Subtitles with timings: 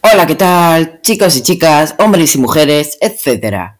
[0.00, 1.00] Hola, ¿qué tal?
[1.00, 3.77] Chicos y chicas, hombres y mujeres, etcétera.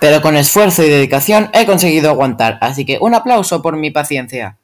[0.00, 4.58] Pero con esfuerzo y dedicación he conseguido aguantar, así que un aplauso por mi paciencia.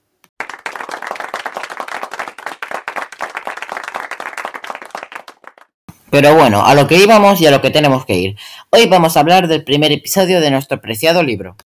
[6.10, 8.36] Pero bueno, a lo que íbamos y a lo que tenemos que ir.
[8.70, 11.56] Hoy vamos a hablar del primer episodio de nuestro preciado libro.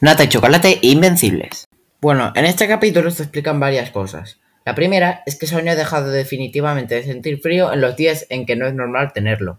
[0.00, 1.68] Nata y chocolate invencibles.
[2.00, 4.38] Bueno, en este capítulo se explican varias cosas.
[4.64, 8.46] La primera es que Sonia ha dejado definitivamente de sentir frío en los días en
[8.46, 9.58] que no es normal tenerlo.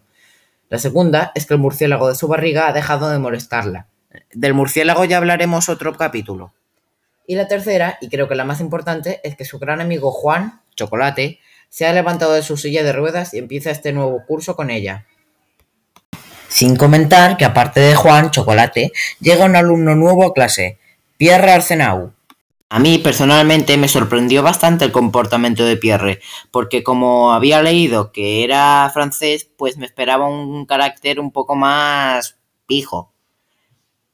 [0.73, 3.85] La segunda es que el murciélago de su barriga ha dejado de molestarla.
[4.33, 6.51] Del murciélago ya hablaremos otro capítulo.
[7.27, 10.61] Y la tercera, y creo que la más importante, es que su gran amigo Juan,
[10.75, 14.71] Chocolate, se ha levantado de su silla de ruedas y empieza este nuevo curso con
[14.71, 15.05] ella.
[16.47, 20.79] Sin comentar que aparte de Juan, Chocolate, llega un alumno nuevo a clase,
[21.17, 22.13] Pierre Arsenau.
[22.73, 28.43] A mí personalmente me sorprendió bastante el comportamiento de Pierre, porque como había leído que
[28.43, 33.13] era francés, pues me esperaba un carácter un poco más pijo.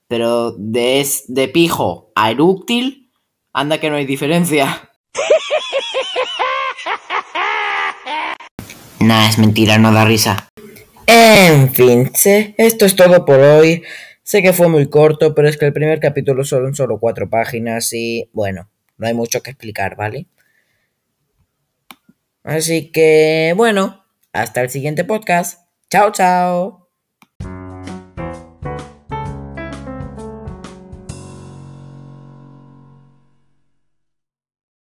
[0.10, 3.10] Pero de, de pijo a erúctil,
[3.54, 4.92] anda que no hay diferencia.
[9.00, 10.50] Nah, es mentira, no da risa.
[11.08, 12.12] En fin,
[12.58, 13.82] esto es todo por hoy.
[14.30, 17.92] Sé que fue muy corto, pero es que el primer capítulo son solo cuatro páginas
[17.94, 20.28] y, bueno, no hay mucho que explicar, ¿vale?
[22.44, 25.68] Así que, bueno, hasta el siguiente podcast.
[25.90, 26.89] Chao, chao.